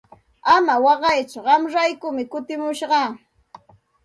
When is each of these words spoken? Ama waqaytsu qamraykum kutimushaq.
Ama 0.55 0.75
waqaytsu 0.85 1.39
qamraykum 1.45 2.15
kutimushaq. 2.31 2.93